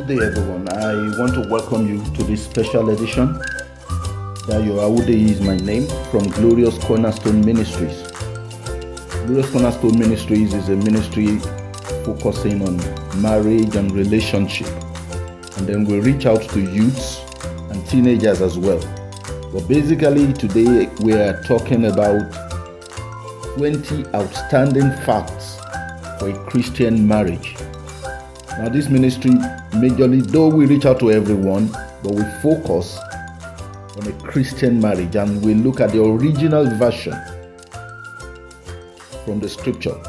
[0.00, 0.66] Good day, everyone.
[0.70, 3.34] I want to welcome you to this special edition.
[4.48, 8.10] Dayo Awude is my name from Glorious Cornerstone Ministries.
[9.26, 11.36] Glorious Cornerstone Ministries is a ministry
[12.06, 12.78] focusing on
[13.20, 14.68] marriage and relationship.
[15.58, 17.20] And then we reach out to youths
[17.70, 18.80] and teenagers as well.
[19.52, 22.32] But basically, today we are talking about
[23.58, 25.60] 20 outstanding facts
[26.18, 27.54] for a Christian marriage.
[28.56, 29.32] Now, this ministry,
[29.72, 31.68] majorly, though we reach out to everyone,
[32.02, 32.98] but we focus
[33.96, 37.14] on a Christian marriage and we look at the original version
[39.24, 40.00] from the scripture.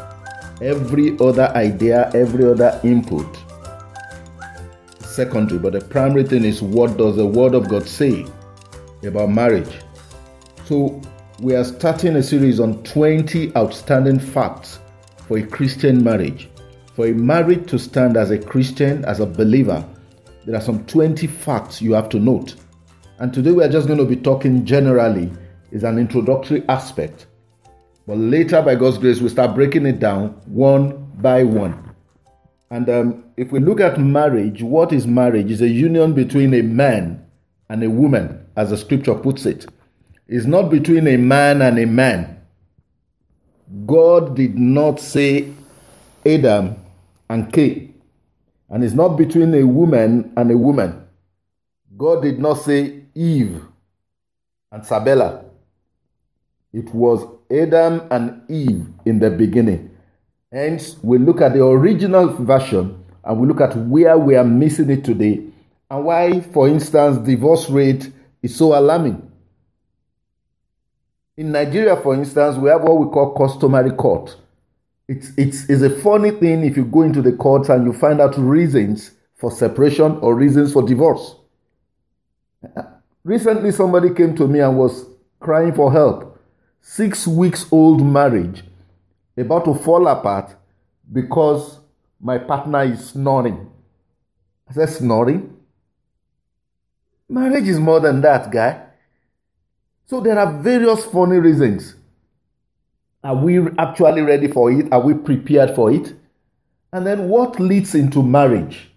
[0.62, 3.26] Every other idea, every other input,
[5.00, 8.26] secondary, but the primary thing is what does the Word of God say
[9.04, 9.80] about marriage?
[10.66, 11.02] So,
[11.40, 14.80] we are starting a series on 20 outstanding facts
[15.28, 16.50] for a Christian marriage.
[16.94, 19.88] For a marriage to stand as a Christian, as a believer,
[20.46, 22.56] there are some 20 facts you have to note.
[23.20, 25.32] And today we are just going to be talking generally,
[25.72, 27.28] is an introductory aspect.
[28.08, 31.94] But later, by God's grace, we start breaking it down one by one.
[32.72, 35.52] And um, if we look at marriage, what is marriage?
[35.52, 37.26] Is a union between a man
[37.70, 39.66] and a woman, as the scripture puts it.
[40.28, 42.42] It's not between a man and a man.
[43.86, 45.54] God did not say
[46.26, 46.76] Adam
[47.30, 47.94] and Cain.
[48.70, 51.06] And it's not between a woman and a woman.
[51.98, 53.62] God did not say Eve
[54.72, 55.44] and Sabella.
[56.74, 59.90] It was Adam and Eve in the beginning.
[60.52, 64.90] Hence, we look at the original version and we look at where we are missing
[64.90, 65.44] it today
[65.90, 68.10] and why, for instance, divorce rate
[68.42, 69.30] is so alarming.
[71.38, 74.36] In Nigeria, for instance, we have what we call customary court.
[75.12, 78.22] It's, it's, it's a funny thing if you go into the courts and you find
[78.22, 81.36] out reasons for separation or reasons for divorce.
[83.26, 85.06] Recently, somebody came to me and was
[85.42, 86.40] crying for help.
[86.80, 88.64] Six weeks old marriage
[89.36, 90.56] about to fall apart
[91.12, 91.82] because
[92.22, 93.70] my partner is snoring.
[94.70, 95.58] I said, Snoring?
[97.28, 98.82] Marriage is more than that, guy.
[100.06, 101.96] So there are various funny reasons.
[103.24, 104.92] Are we actually ready for it?
[104.92, 106.14] Are we prepared for it?
[106.92, 108.90] And then what leads into marriage?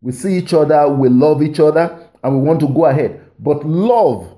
[0.00, 3.20] We see each other, we love each other, and we want to go ahead.
[3.38, 4.36] But love,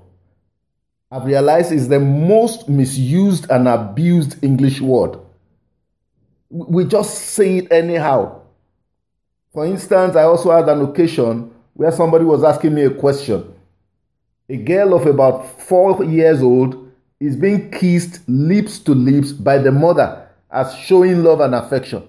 [1.09, 5.17] I've realized, is the most misused and abused English word.
[6.49, 8.41] We just say it anyhow.
[9.53, 13.53] For instance, I also had an occasion where somebody was asking me a question.
[14.49, 16.90] A girl of about four years old
[17.21, 22.03] is being kissed lips to lips by the mother as showing love and affection.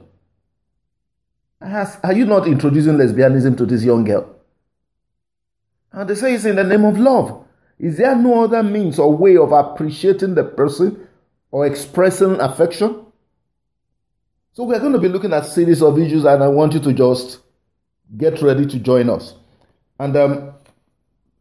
[1.60, 4.34] are you not introducing lesbianism to this young girl?
[5.92, 7.44] And they say it's in the name of love.
[7.78, 11.06] Is there no other means or way of appreciating the person
[11.50, 13.04] or expressing affection?
[14.54, 16.92] So we're going to be looking at series of issues, and I want you to
[16.92, 17.40] just
[18.16, 19.34] get ready to join us.
[19.98, 20.54] And um,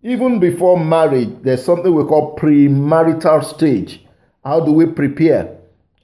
[0.04, 4.06] even before marriage, there's something we call premarital stage.
[4.44, 5.58] How do we prepare?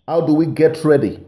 [0.07, 1.23] How do we get ready?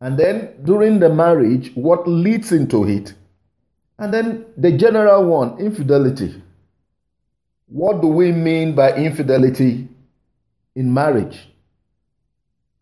[0.00, 3.14] And then during the marriage, what leads into it?
[3.98, 6.42] And then the general one, infidelity.
[7.66, 9.88] What do we mean by infidelity
[10.74, 11.48] in marriage?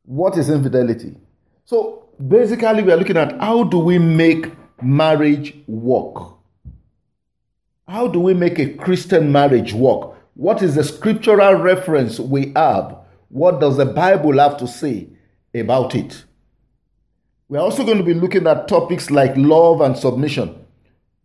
[0.04, 1.16] What is infidelity?
[1.64, 4.52] So basically, we are looking at how do we make
[4.82, 6.34] marriage work?
[7.92, 10.14] How do we make a Christian marriage work?
[10.32, 12.96] What is the scriptural reference we have?
[13.28, 15.08] What does the Bible have to say
[15.54, 16.24] about it?
[17.50, 20.64] We're also going to be looking at topics like love and submission.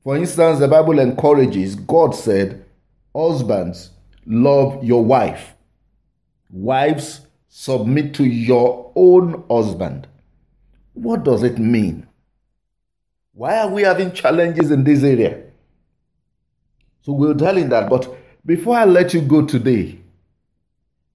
[0.03, 2.65] For instance, the Bible encourages, God said,
[3.15, 3.91] Husbands,
[4.25, 5.53] love your wife.
[6.49, 10.05] Wives, submit to your own husband.
[10.91, 12.07] What does it mean?
[13.31, 15.46] Why are we having challenges in this area?
[17.07, 17.89] So we'll tell in that.
[17.89, 18.13] But
[18.45, 19.97] before I let you go today,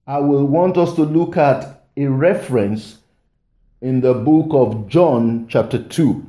[0.07, 2.97] I will want us to look at a reference
[3.79, 6.25] in the book of John, chapter 2.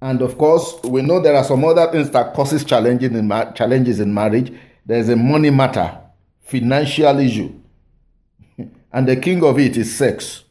[0.00, 3.52] And of course, we know there are some other things that causes challenges in, ma-
[3.52, 4.50] challenges in marriage.
[4.86, 5.94] There's a money matter,
[6.40, 7.52] financial issue.
[8.92, 10.44] and the king of it is sex.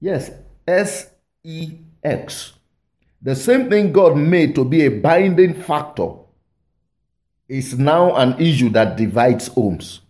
[0.00, 0.32] Yes,
[0.66, 1.10] S
[1.44, 2.54] E X.
[3.22, 6.08] The same thing God made to be a binding factor
[7.48, 10.00] is now an issue that divides homes.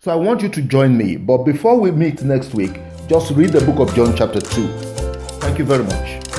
[0.00, 1.16] So I want you to join me.
[1.16, 2.78] But before we meet next week,
[3.08, 4.68] just read the book of John, chapter 2.
[5.40, 6.31] Thank you very much.